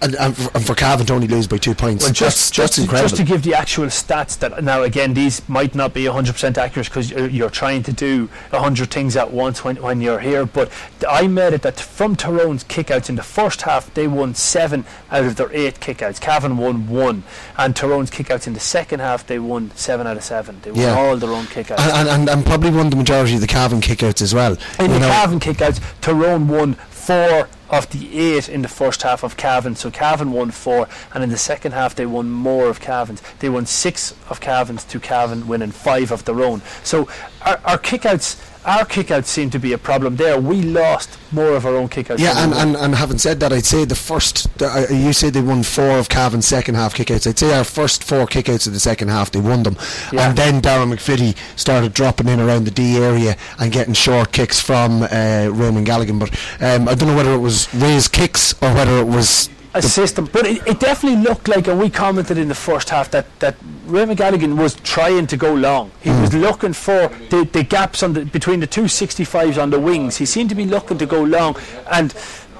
[0.00, 2.50] and, and, for, and for Cavan to only lose by two points, Well, just, that's
[2.50, 3.08] just, to, incredible.
[3.08, 6.86] just to give the actual stats that now again these might not be 100% accurate
[6.86, 10.70] because you're, you're trying to do 100 things at once when, when you're here but
[11.08, 15.24] I made it that from Tyrone's kickouts in the first half they won 7 out
[15.24, 17.22] of their 8 kickouts Cavan won 1
[17.56, 20.80] and Tyrone's kickouts in the second half they won 7 out of 7 they won
[20.80, 20.94] Yeah.
[20.98, 23.80] all their own kickouts and, and, and, and probably won the majority of the Cavan
[23.80, 24.52] kickouts as well.
[24.78, 29.02] in You the know, Cavan kickouts, Tyrone won four of the eight in the first
[29.02, 29.76] half of Cavan.
[29.76, 33.22] So Cavan won four, and in the second half they won more of Cavan's.
[33.38, 36.62] They won six of Cavan's to Cavan, winning five of their own.
[36.82, 37.08] So
[37.42, 40.40] our, our kickouts, our kickouts seem to be a problem there.
[40.40, 42.18] We lost more of our own kickouts.
[42.18, 45.40] Yeah, and, and, and having said that, I'd say the first, uh, you said they
[45.40, 47.26] won four of Cavan's second half kickouts.
[47.26, 49.76] I'd say our first four kickouts of the second half, they won them.
[50.12, 50.28] Yeah.
[50.28, 54.60] And then Dara McVeety started dropping in around the D area and getting short kicks
[54.60, 56.18] from uh, Raymond Galligan.
[56.18, 56.30] But
[56.62, 59.48] um, I don't know whether it was Ray's kicks or whether it was.
[59.74, 63.10] a system, but it, it definitely looked like, and we commented in the first half
[63.10, 63.54] that that
[63.86, 65.90] Raymond Galligan was trying to go long.
[66.00, 69.78] He was looking for the, the gaps on the between the two 65s on the
[69.78, 70.16] wings.
[70.16, 71.54] He seemed to be looking to go long,
[71.90, 72.14] and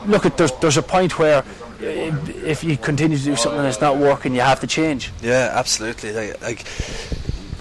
[0.07, 1.39] look at there's there's a point where.
[1.39, 1.45] uh,
[2.55, 5.03] If you continue to do something that's not working, you have to change.
[5.23, 6.11] Yeah, absolutely.
[6.13, 6.59] Like, like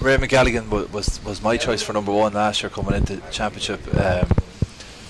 [0.02, 3.32] Ray McGalligan wa- was was my choice for number one last year coming into the
[3.32, 4.28] championship, um,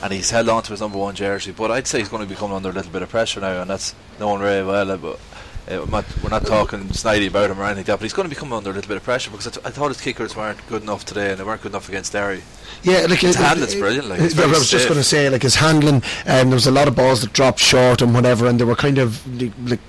[0.03, 1.51] and he's held on to his number one jersey.
[1.51, 3.61] But I'd say he's going to be coming under a little bit of pressure now,
[3.61, 4.91] and that's knowing Ray well.
[4.91, 5.19] uh, But
[5.69, 7.97] uh, we're, not, we're not talking snidey about him or anything like that.
[7.97, 9.65] But he's going to be coming under a little bit of pressure because I, th-
[9.65, 12.41] I thought his kickers weren't good enough today, and they weren't good enough against Derry.
[12.83, 15.03] Yeah, like His it- handling's it- brilliant, like, it- it's I was just going to
[15.03, 18.13] say, like his handling, um, there was a lot of balls that dropped short and
[18.13, 19.79] whatever, and they were kind of like, like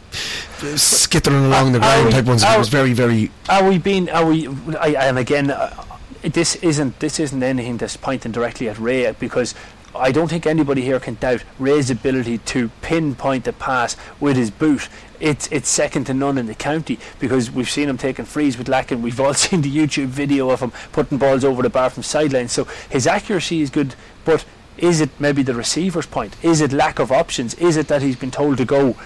[0.76, 2.42] skittering along the Are ground type ones.
[2.42, 3.30] are- It was very, very.
[3.48, 4.10] Are we being?
[4.10, 4.48] Are we?
[4.78, 5.84] I, and again, uh,
[6.22, 9.54] this isn't this isn't anything that's pointing directly at Ray because
[9.94, 14.50] I don't think anybody here can doubt Ray's ability to pinpoint the pass with his
[14.50, 14.88] boot.
[15.18, 18.68] It's it's second to none in the county because we've seen him taking frees with
[18.68, 19.00] Lacken.
[19.00, 22.48] We've all seen the YouTube video of him putting balls over the bar from sideline.
[22.48, 24.44] So his accuracy is good, but
[24.76, 26.36] is it maybe the receiver's point?
[26.42, 27.54] Is it lack of options?
[27.54, 28.96] Is it that he's been told to go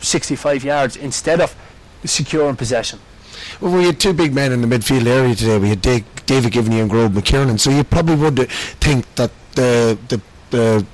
[0.00, 1.56] 65 yards instead of
[2.04, 3.00] securing possession.
[3.60, 5.58] Well, we had two big men in the midfield area today.
[5.58, 7.58] We had Dave, David Givney and Gearóid McKiernan.
[7.60, 10.86] So you probably would think that the the, the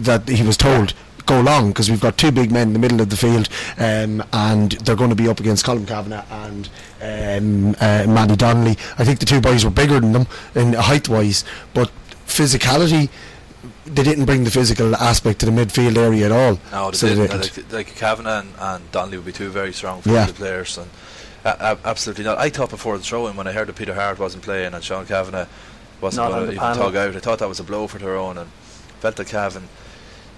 [0.00, 0.94] that he was told
[1.26, 4.20] go long because we've got two big men in the middle of the field um,
[4.32, 6.68] and they're going to be up against Colm Cavanagh and
[7.00, 8.76] um, uh, Matty Donnelly.
[8.98, 11.90] I think the two boys were bigger than them in height wise, but
[12.26, 13.08] physicality.
[13.84, 16.58] They didn't bring the physical aspect to the midfield area at all.
[16.72, 17.40] No, they So didn't.
[17.40, 17.56] didn't.
[17.72, 20.26] Like, like Cavanagh and, and Donnelly would be two very strong Yeah.
[20.34, 20.88] players, and
[21.44, 22.38] uh, uh, absolutely not.
[22.38, 25.06] I thought before the throw-in when I heard that Peter Harte wasn't playing and Sean
[25.06, 25.46] Cavanagh
[26.00, 26.84] wasn't going to even panel.
[26.84, 28.50] tug out, I thought that was a blow for Tyrone and
[29.00, 29.68] felt that Cavan,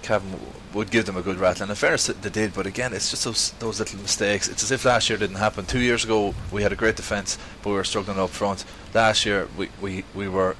[0.01, 1.63] Cavan w- would give them a good rattle.
[1.63, 2.53] And in fairness, they did.
[2.53, 4.47] But again, it's just those those little mistakes.
[4.47, 5.65] It's as if last year didn't happen.
[5.65, 8.65] Two years ago, we had a great defence, but we were struggling up front.
[8.93, 10.55] Last year, we we, we were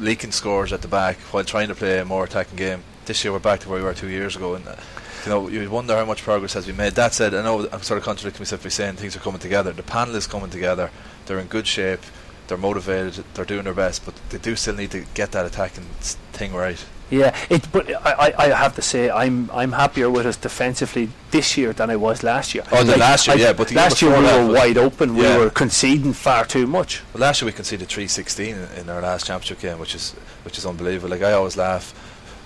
[0.00, 2.82] leaking scores at the back while trying to play a more attacking game.
[3.06, 4.76] This year we're back to where we were two years ago, and uh,
[5.24, 6.92] you know you wonder how much progress has been made.
[6.94, 9.72] That said, I know I'm sort of contradicting myself by saying things are coming together.
[9.72, 10.90] The panel is coming together.
[11.26, 12.00] They're in good shape.
[12.48, 13.24] They're motivated.
[13.34, 15.84] They're doing their best, but they do still need to get that attacking
[16.32, 16.84] thing right.
[17.10, 17.70] Yeah, it.
[17.72, 21.72] But I, I, I have to say, I'm I'm happier with us defensively this year
[21.72, 22.64] than I was last year.
[22.70, 25.16] Oh, than last year, yeah, but the last year we that were wide open.
[25.16, 25.38] Yeah.
[25.38, 27.02] We were conceding far too much.
[27.14, 30.12] Well, last year we conceded 316 in, in our last championship game, which is
[30.44, 31.08] which is unbelievable.
[31.08, 31.94] Like I always laugh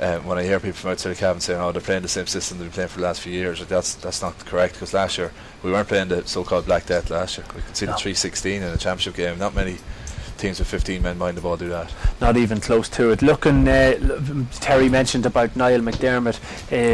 [0.03, 2.27] um, when I hear people from outside the Cavan saying, "Oh, they're playing the same
[2.27, 4.93] system they've been playing for the last few years." Like, that's that's not correct because
[4.93, 7.11] last year we weren't playing the so-called Black Death.
[7.11, 7.97] Last year we conceded No.
[7.99, 9.39] 316 in a championship game.
[9.39, 9.79] Not many
[10.39, 11.93] teams with 15 men behind the ball do that.
[12.21, 13.23] Not even close to it.
[13.23, 16.39] Looking, uh, Terry mentioned about Niall McDermott.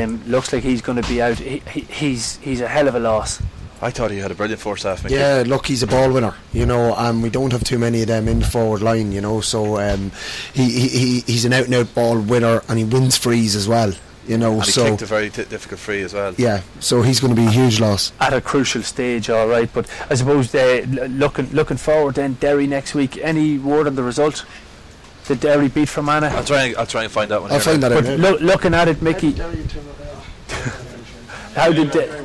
[0.05, 1.39] Um, looks like he's going to be out.
[1.39, 3.41] He, he, he's he's a hell of a loss.
[3.81, 5.05] I thought he had a brilliant first half.
[5.05, 5.15] Mickey.
[5.17, 8.09] Yeah, look, he's a ball winner, you know, and we don't have too many of
[8.09, 9.41] them in the forward line, you know.
[9.41, 10.11] So um,
[10.53, 13.69] he, he he- he's an out and out ball winner, and he wins frees as
[13.69, 13.93] well,
[14.27, 14.55] you know.
[14.55, 16.35] and he so kicked a very t- difficult free as well.
[16.37, 18.13] yeah, so he's going to be a huge loss.
[18.21, 19.71] At a crucial stage, all right.
[19.73, 23.17] But I suppose uh, l- looking looking forward then Derry next week.
[23.23, 24.45] Any word on the result?
[25.27, 26.31] Did Derry beat Fermanagh?
[26.35, 26.65] I'll try.
[26.65, 27.53] And, I'll try and find that one.
[27.53, 27.89] I'll here find now.
[27.91, 28.05] that out.
[28.05, 28.31] But now.
[28.31, 29.33] loo- looking at it, Mickey,
[31.55, 32.25] how did De-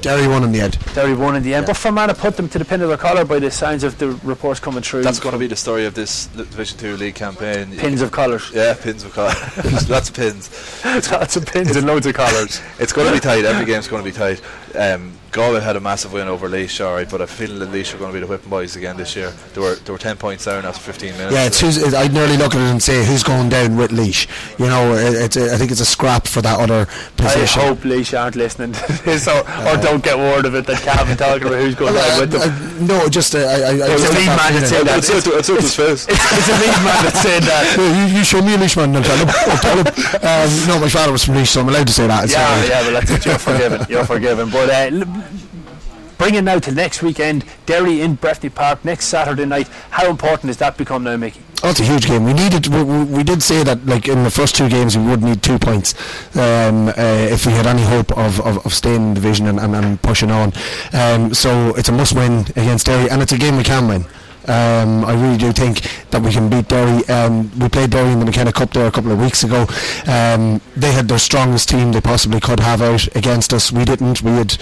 [0.00, 0.78] Derry won in the end.
[0.94, 1.64] Derry won in the end?
[1.64, 1.72] Yeah.
[1.72, 4.10] But Fermanagh put them to the pin of their collar by the signs of the
[4.22, 5.02] reports coming through.
[5.02, 7.76] That's going to be the story of this Division Two league campaign.
[7.76, 8.50] pins of collars.
[8.54, 9.88] Yeah, pins of collars.
[9.90, 10.84] Lots of pins.
[11.10, 12.60] Lots of pins and loads of collars.
[12.78, 13.44] It's going to be tight.
[13.44, 14.40] Every game's going to be tight.
[14.76, 17.94] Um, Galway had a massive win over Laois, all right, but I feel that Laois
[17.94, 19.30] are going to be the whipping boys again this year.
[19.54, 21.32] They were they were ten points down after 15 minutes.
[21.34, 23.92] Yeah, it's who's, it, I'd nearly look at it and say who's going down with
[23.92, 24.26] Laois.
[24.58, 26.86] You know, it, it's a, I think it's a scrap for that other
[27.16, 27.60] position.
[27.60, 30.80] I hope Laois aren't listening to this or, or don't get word of it that
[30.82, 32.88] Cavan talking about who's going Well, down uh, with them.
[32.90, 34.60] uh, no, just uh, I, I, I It's a just lead that man feeling.
[34.60, 34.98] that said that.
[34.98, 36.08] It's, it's, it's, it's his.
[36.08, 37.64] It's, it's a lead man that said that.
[38.08, 39.28] You, you show me a Laois man and I'll tell him.
[39.28, 39.86] I'll tell him.
[40.28, 42.24] Um, no, my father was from Laois, so I'm allowed to say that.
[42.24, 42.68] It's Yeah, all right.
[42.68, 43.24] yeah, well that's it.
[43.26, 43.86] You're forgiven.
[43.88, 44.50] You're forgiven.
[44.50, 45.24] But uh, l-
[46.18, 49.68] bringing now to next weekend, Derry in Breffni Park next Saturday night.
[49.90, 51.40] How important has that become now, Mickey?
[51.62, 52.24] Oh, it's a huge game.
[52.24, 52.68] We needed.
[52.68, 55.58] We, we, did say that, like in the first two games, we would need two
[55.58, 55.94] points
[56.36, 59.58] um, uh, if we had any hope of, of, of staying in the division and,
[59.58, 60.52] and, and pushing on.
[60.92, 64.04] Um, so it's a must-win against Derry, and it's a game we can win.
[64.48, 67.06] Um, I really do think that we can beat Derry.
[67.08, 69.66] Um, we played Derry in the McKenna Cup there a couple of weeks ago.
[70.06, 73.70] Um, they had their strongest team they possibly could have out against us.
[73.70, 74.22] We didn't.
[74.22, 74.56] We had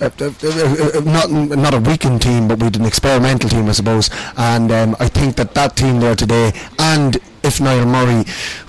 [0.00, 3.68] uh, uh, uh, uh, not not a weakened team, but we had an experimental team,
[3.68, 4.10] I suppose.
[4.36, 8.24] And um, I think that that team there today, and if Niall Murray,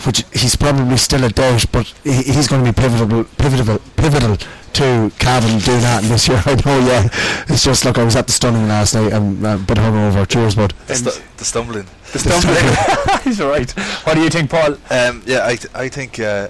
[0.05, 4.37] which he's probably still a doubt, but he's going to be pivotal, pivotal, pivotal
[4.73, 6.41] to Cavan that this year.
[6.45, 7.09] I know, yeah.
[7.47, 9.13] It's just look, I was at the stunning last night.
[9.13, 10.27] I'm a bit hungover.
[10.27, 10.73] Cheers, bud.
[10.87, 11.87] The, stu- the stumbling.
[12.11, 13.21] The stumbling.
[13.23, 13.71] He's right.
[14.05, 14.73] What do you think, Paul?
[14.89, 16.19] Um, yeah, I, th- I think.
[16.19, 16.49] Uh,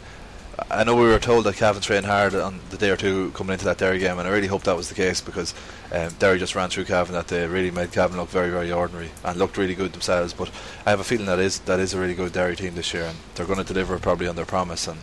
[0.69, 3.53] I know we were told that Cavan trained hard on the day or two coming
[3.53, 5.53] into that Derry game, and I really hope that was the case because
[5.91, 9.09] um, Derry just ran through Cavan that day, really made Cavan look very, very ordinary
[9.23, 10.31] and looked really good themselves.
[10.31, 10.51] But
[10.85, 13.03] I have a feeling that is that is a really good Derry team this year,
[13.03, 14.99] and they're going to deliver probably on their promise and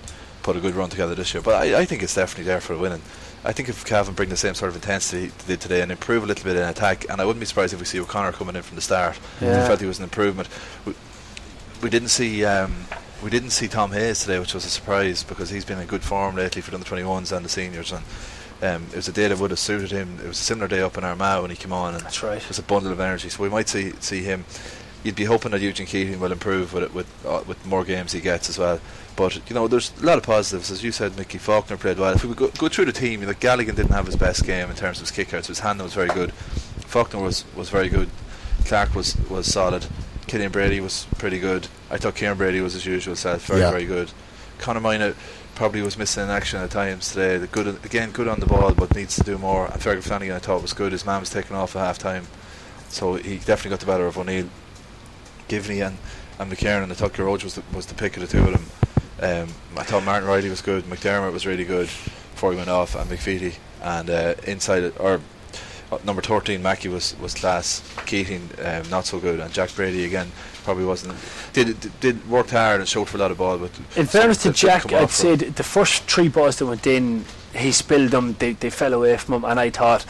[0.52, 1.42] put a good run together this year.
[1.42, 3.02] But I, I think it's definitely there for a winning.
[3.44, 6.24] I think if Cavan bring the same sort of intensity they did today and improve
[6.24, 8.56] a little bit in attack, and I wouldn't be surprised if we see O'Connor coming
[8.56, 9.18] in from the start.
[9.40, 9.62] Yeah.
[9.62, 10.48] I felt he was an improvement.
[10.84, 10.94] We,
[11.82, 12.74] we didn't see um,
[13.22, 16.02] we didn't see Tom Hayes today, which was a surprise because he's been in good
[16.02, 17.92] form lately for the under 21s and the seniors.
[17.92, 18.04] And
[18.62, 20.18] um, it was a day that would have suited him.
[20.22, 22.42] It was a similar day up in Armagh when he came on, and That's right.
[22.42, 23.28] it was a bundle of energy.
[23.28, 24.44] So we might see see him.
[25.02, 28.12] You'd be hoping that Eugene Keating will improve with it, with uh, with more games
[28.12, 28.80] he gets as well.
[29.20, 31.14] But you know, there's a lot of positives, as you said.
[31.18, 32.14] Mickey Faulkner played well.
[32.14, 34.76] If we go, go through the team, like Galligan didn't have his best game in
[34.76, 35.48] terms of his kickouts.
[35.48, 36.32] His handling was very good.
[36.32, 38.08] Faulkner was, was very good.
[38.64, 39.84] Clark was was solid.
[40.26, 41.68] Killian Brady was pretty good.
[41.90, 43.70] I thought Kieran Brady was his usual self, very Yeah.
[43.70, 44.10] very good.
[44.58, 45.14] Conor Moyna
[45.54, 47.36] probably was missing in action at times today.
[47.36, 49.66] The good again, good on the ball, but needs to do more.
[49.66, 50.92] And Fergal Flanagan, I thought was good.
[50.92, 52.26] His man was taken off at half time,
[52.88, 54.48] so he definitely got the better of O'Neill.
[55.48, 55.98] Givney and
[56.38, 56.90] and McKiernan.
[56.90, 58.64] I thought George was the, was the pick of the two of them.
[59.20, 60.84] Um, I thought Martin Reilly was good.
[60.84, 65.20] McDermott was really good before he went off, and McVeety and uh, inside it, or
[65.92, 70.04] uh, number 13 Mackey was was class Keating um, not so good and Jack Brady
[70.04, 70.30] again
[70.62, 71.14] probably wasn't
[71.52, 74.42] did did, did worked hard and showed for a lot of ball but in fairness
[74.44, 78.52] to Jack I'd say the first three balls that went in he spilled them they,
[78.52, 80.06] they fell away from him and I thought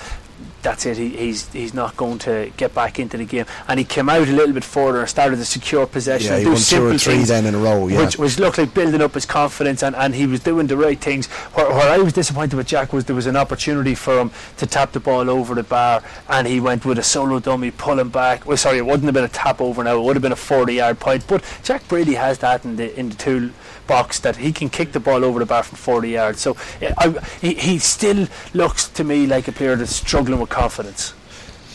[0.62, 0.96] that's it.
[0.96, 3.46] He, he's he's not going to get back into the game.
[3.68, 6.32] And he came out a little bit further and started to secure possession.
[6.32, 7.88] Yeah, he won two or three then in a row.
[7.88, 10.76] Yeah, which, which looked like building up his confidence, and, and he was doing the
[10.76, 11.26] right things.
[11.26, 14.66] Where, where I was disappointed with Jack was there was an opportunity for him to
[14.66, 18.46] tap the ball over the bar, and he went with a solo dummy, pulling back.
[18.46, 19.98] Well, sorry, it wouldn't have been a tap over now.
[19.98, 21.26] It would have been a 40-yard point.
[21.26, 23.50] But Jack Brady has that in the in the tool
[23.90, 26.40] box that he can kick the ball over the bar from 40 yards.
[26.40, 31.12] So I, he, he still looks to me like a player that's struggling with confidence.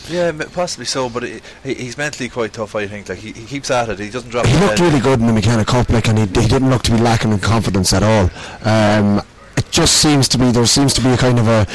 [0.08, 2.74] Yeah, possibly so, but he, he's mentally quite tough.
[2.74, 3.08] I think.
[3.08, 3.98] Like he, he keeps at it.
[3.98, 4.46] He doesn't drop.
[4.46, 6.92] He looked really good in the McKenna Cup, like, and he, he didn't look to
[6.92, 8.30] be lacking in confidence at all.
[8.64, 9.22] Um,
[9.66, 11.66] it just seems to be there seems to be a kind of a,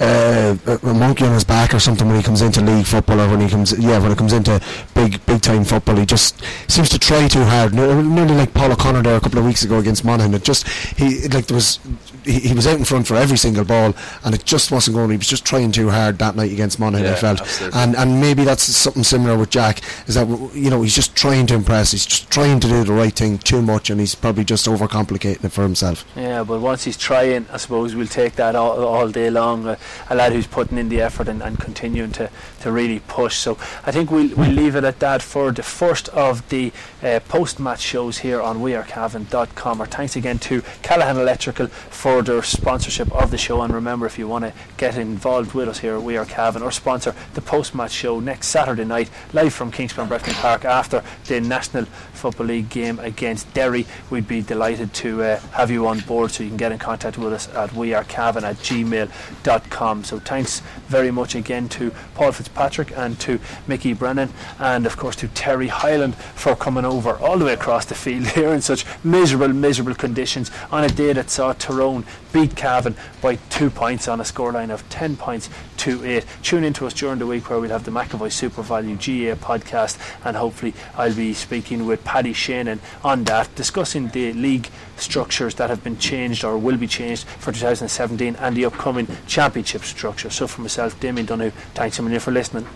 [0.00, 3.28] uh, a monkey on his back or something when he comes into league football or
[3.28, 4.60] when he comes yeah when it comes into
[4.94, 9.02] big big time football he just seems to try too hard nearly like Paul O'Connor
[9.02, 11.78] there a couple of weeks ago against Monaghan it just he like there was
[12.24, 15.10] he, he, was out in front for every single ball, and it just wasn't going.
[15.10, 17.06] He was just trying too hard that night against Monaghan.
[17.06, 17.80] Yeah, I felt, absolutely.
[17.80, 19.80] and and maybe that's something similar with Jack.
[20.06, 21.92] Is that you know he's just trying to impress.
[21.92, 25.44] He's just trying to do the right thing too much, and he's probably just overcomplicating
[25.44, 26.04] it for himself.
[26.16, 29.66] Yeah, but once he's trying, I suppose we'll take that all, all day long.
[29.66, 29.76] Uh,
[30.08, 33.36] a lad who's putting in the effort and, and continuing to, to really push.
[33.36, 36.72] So I think we'll we'll leave it at that for the first of the
[37.02, 39.80] uh, post match shows here on wearecavan.com.
[39.80, 43.62] Our thanks again to Callahan Electrical for their sponsorship of the show.
[43.62, 46.62] And remember, if you want to get involved with us here at We Are Cavan
[46.62, 51.02] or sponsor the post match show next Saturday night, live from Kingspan Breffni Park after
[51.26, 51.86] the National
[52.20, 56.42] Football League game against Derry, we'd be delighted to uh, have you on board so
[56.42, 60.04] you can get in contact with us at wearecavan at gmail.com.
[60.04, 65.16] So thanks very much again to Paul Fitzpatrick and to Mickey Brennan and of course
[65.16, 68.84] to Terry Hyland for coming over all the way across the field here in such
[69.02, 74.20] miserable, miserable conditions on a day that saw Tyrone beat Cavan by two points on
[74.20, 76.24] a scoreline of 10 points to 8.
[76.42, 79.98] Tune in to us during the week where we'll have the McAvoy SuperValu GA podcast
[80.24, 85.70] and hopefully I'll be speaking with Paddy Shannon on that, discussing the league structures that
[85.70, 90.30] have been changed or will be changed for 2017 and the upcoming championship structure.
[90.30, 92.66] So for myself, Damien Donoghue, thanks a million for listening.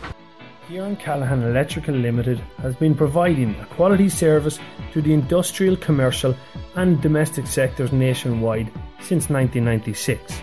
[0.68, 4.58] Kieran Callahan Electrical Limited has been providing a quality service
[4.92, 6.34] to the industrial, commercial,
[6.76, 8.72] and domestic sectors nationwide
[9.04, 10.40] since 1996.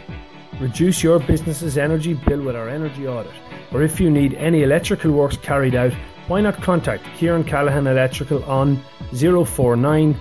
[0.60, 3.34] Reduce your business's energy bill with our energy audit,
[3.72, 5.94] or if you need any electrical works carried out,
[6.28, 8.80] why not contact Kieran Callahan Electrical on
[9.14, 10.16] 049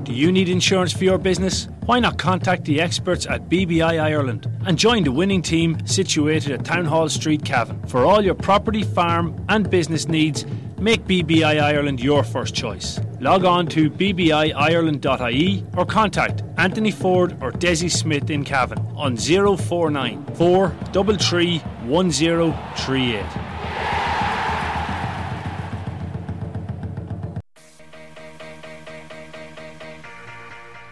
[0.03, 1.69] Do you need insurance for your business?
[1.85, 6.65] Why not contact the experts at BBI Ireland and join the winning team situated at
[6.65, 7.81] Town Hall Street, Cavan.
[7.87, 10.45] For all your property, farm, and business needs,
[10.83, 12.99] Make BBI Ireland your first choice.
[13.21, 20.25] Log on to bbiireland.ie or contact Anthony Ford or Desi Smith in Cavan on 049
[20.35, 23.23] 433 1038.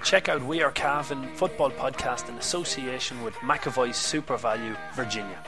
[0.05, 5.43] Check out We Are Cavan football podcast in association with McAvoy SuperValu, Virginia.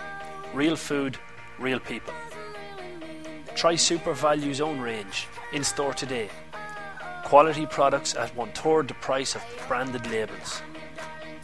[0.53, 1.17] Real food,
[1.59, 2.13] real people.
[3.55, 6.29] Try SuperValu's own range in store today.
[7.23, 10.61] Quality products at one third the price of branded labels.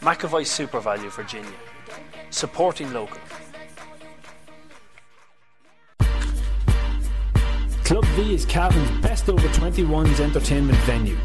[0.00, 1.52] McAvoy SuperValu, Virginia.
[2.30, 3.20] Supporting local.
[7.84, 11.18] Club V is Cavan's best over 21s entertainment venue.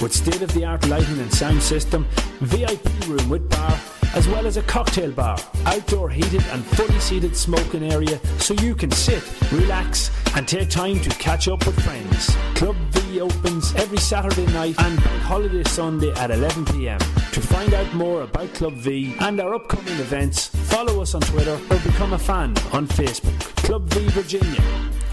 [0.00, 2.06] With state of the art lighting and sound system,
[2.40, 3.80] VIP room with bar,
[4.14, 8.74] as well as a cocktail bar, outdoor heated and fully seated smoking area so you
[8.74, 12.34] can sit, relax, and take time to catch up with friends.
[12.54, 16.98] Club V opens every Saturday night and Holiday Sunday at 11pm.
[17.32, 21.58] To find out more about Club V and our upcoming events, follow us on Twitter
[21.70, 23.38] or become a fan on Facebook.
[23.64, 24.62] Club V Virginia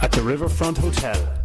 [0.02, 1.45] at the Riverfront Hotel.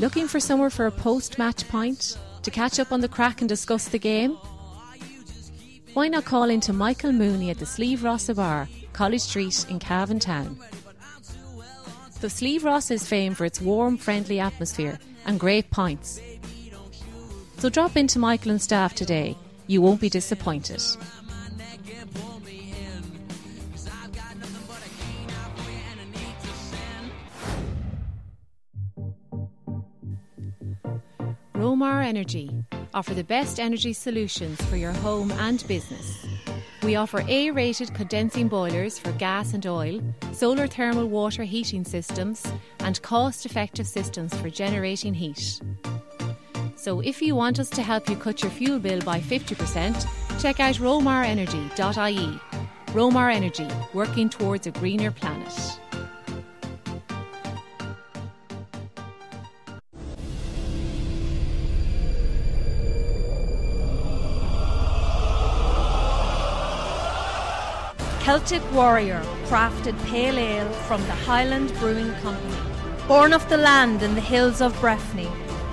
[0.00, 2.16] Looking for somewhere for a post match pint?
[2.44, 4.38] To catch up on the crack and discuss the game?
[5.92, 10.18] Why not call into Michael Mooney at the Sleeve Rossa Bar, College Street in Cavan
[10.18, 10.58] Town?
[12.22, 16.18] The Sleeve Rossa is famed for its warm, friendly atmosphere and great pints.
[17.58, 19.36] So drop into Michael and staff today.
[19.66, 20.82] You won't be disappointed.
[31.60, 36.26] Romar Energy offer the best energy solutions for your home and business.
[36.82, 40.00] We offer A rated condensing boilers for gas and oil,
[40.32, 45.60] solar thermal water heating systems, and cost effective systems for generating heat.
[46.76, 50.60] So, if you want us to help you cut your fuel bill by 50%, check
[50.60, 52.40] out romarenergy.ie.
[52.94, 55.79] Romar Energy, working towards a greener planet.
[68.30, 72.56] Celtic Warrior crafted pale ale from the Highland Brewing Company.
[73.08, 75.28] Born of the land in the hills of Breffni,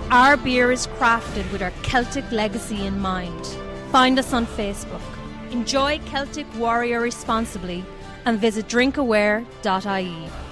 [0.10, 3.46] our beer is crafted with our Celtic legacy in mind.
[3.92, 5.04] Find us on Facebook.
[5.52, 7.86] Enjoy Celtic Warrior responsibly
[8.26, 10.47] and visit drinkaware.ie.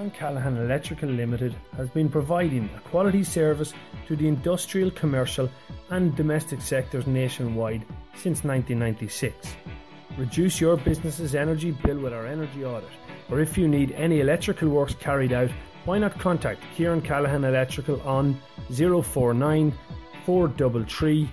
[0.00, 3.74] Kieran Callahan Electrical Limited has been providing a quality service
[4.06, 5.50] to the industrial, commercial,
[5.90, 7.82] and domestic sectors nationwide
[8.14, 9.54] since 1996.
[10.16, 12.88] Reduce your business's energy bill with our energy audit,
[13.28, 15.50] or if you need any electrical works carried out,
[15.84, 18.40] why not contact Kieran Callahan Electrical on
[18.70, 19.70] 049
[20.24, 21.30] 433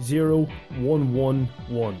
[0.00, 2.00] 0111.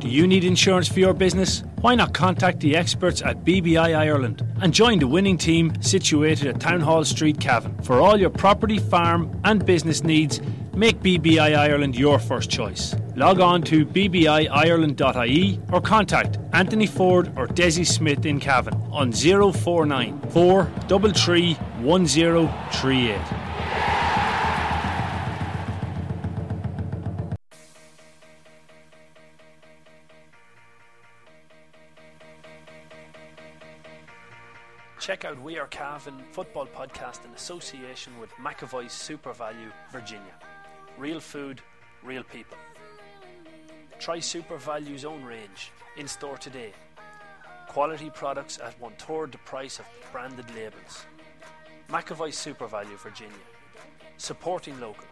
[0.00, 1.62] Do you need insurance for your business?
[1.82, 6.58] Why not contact the experts at BBI Ireland and join the winning team situated at
[6.58, 7.76] Town Hall Street, Cavan.
[7.82, 10.40] For all your property, farm, and business needs,
[10.74, 12.94] make BBI Ireland your first choice.
[13.16, 20.20] Log on to bbiireland.ie or contact Anthony Ford or Desi Smith in Cavan on 049
[20.30, 23.20] 433 1038.
[35.00, 40.34] Check out We Are Cavan football podcast in association with McAvoy's SuperValu, Virginia.
[40.98, 41.60] Real food,
[42.02, 42.56] real people.
[43.98, 46.72] Try SuperValu's own range in store today.
[47.68, 51.04] Quality products at one third the price of branded labels.
[51.88, 53.34] McAvoy SuperValu, Virginia.
[54.16, 55.04] Supporting local.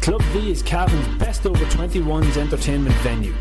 [0.00, 3.34] Club V is Cavan's best over 21s entertainment venue.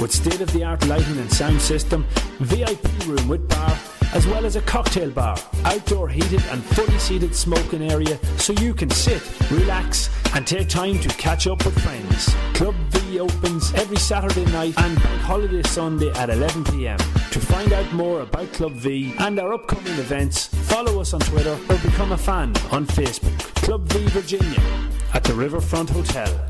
[0.00, 2.06] With state of the art lighting and sound system,
[2.38, 3.76] VIP room with bar,
[4.12, 8.74] as well as a cocktail bar, outdoor heated and fully seated smoking area so you
[8.74, 12.34] can sit, relax, and take time to catch up with friends.
[12.54, 16.98] Club V opens every Saturday night and Bank Holiday Sunday at 11pm.
[17.30, 21.58] To find out more about Club V and our upcoming events, follow us on Twitter
[21.68, 23.38] or become a fan on Facebook.
[23.56, 24.60] Club V Virginia
[25.14, 26.49] at the Riverfront Hotel.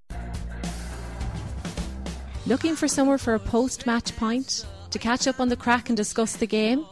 [2.47, 4.65] Looking for somewhere for a post match pint?
[4.89, 6.85] To catch up on the crack and discuss the game?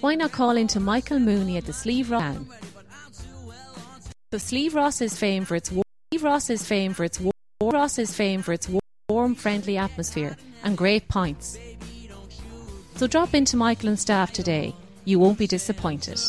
[0.00, 2.38] Why not call into Michael Mooney at the Sleeve Ross?
[4.30, 7.20] The Sleeve Ross is famed for its Sleeve Ross is famed for its
[7.62, 8.70] Ross is famed for its
[9.10, 11.58] warm, friendly atmosphere and great pints.
[12.96, 14.74] So drop into Michael and staff today.
[15.04, 16.20] You won't be disappointed.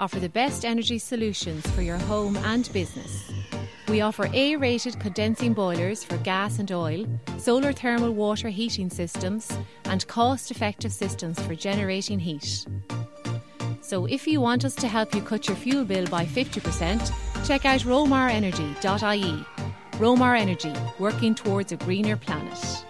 [0.00, 3.30] Offer the best energy solutions for your home and business.
[3.86, 7.06] We offer A rated condensing boilers for gas and oil,
[7.38, 9.50] solar thermal water heating systems,
[9.84, 12.66] and cost effective systems for generating heat.
[13.82, 17.66] So if you want us to help you cut your fuel bill by 50%, check
[17.66, 19.44] out romarenergy.ie.
[19.98, 22.86] Romar Energy, working towards a greener planet.